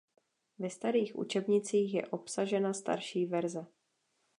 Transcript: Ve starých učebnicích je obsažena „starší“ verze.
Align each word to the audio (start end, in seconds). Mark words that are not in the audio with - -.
Ve 0.59 0.69
starých 0.69 1.15
učebnicích 1.15 1.93
je 1.93 2.07
obsažena 2.07 2.73
„starší“ 2.73 3.25
verze. 3.25 3.65